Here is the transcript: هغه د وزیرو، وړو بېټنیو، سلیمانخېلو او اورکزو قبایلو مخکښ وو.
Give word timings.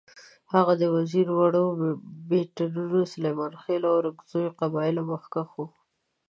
هغه 0.53 0.73
د 0.81 0.83
وزیرو، 0.95 1.33
وړو 1.37 1.65
بېټنیو، 2.29 3.01
سلیمانخېلو 3.13 3.87
او 3.91 3.97
اورکزو 3.97 4.55
قبایلو 4.59 5.01
مخکښ 5.11 5.49
وو. 5.55 5.65